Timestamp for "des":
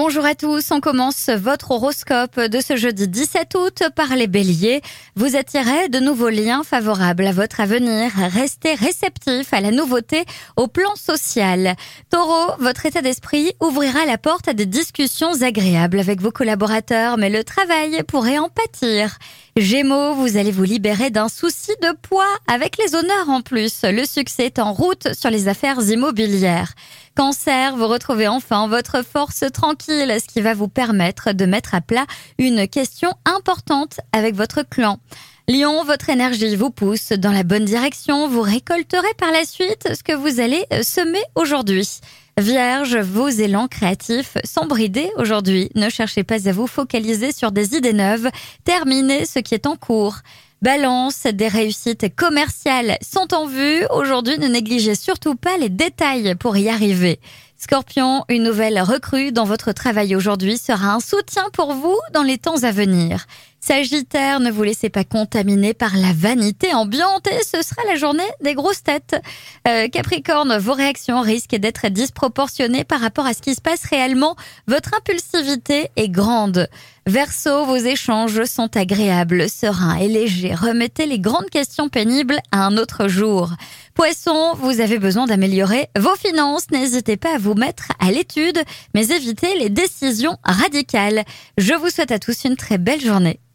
14.52-14.66, 47.50-47.76, 51.22-51.48, 68.40-68.54